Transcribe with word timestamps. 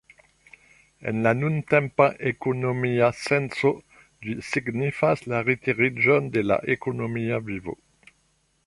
En 1.11 1.19
la 1.27 1.33
nuntempa 1.41 2.07
ekonomia 2.31 3.11
senco, 3.19 3.73
ĝi 4.25 4.35
signifas 4.49 5.25
la 5.35 5.45
retiriĝon 5.53 6.35
de 6.39 6.49
la 6.51 6.61
ekonomia 6.79 7.45
vivo. 7.53 7.81